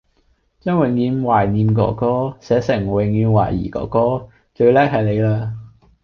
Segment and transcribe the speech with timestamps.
[0.61, 5.53] 將「永遠懷念哥哥」寫成「永遠懷疑哥哥」最叻係你啦